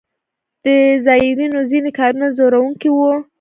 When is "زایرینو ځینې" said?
1.05-1.91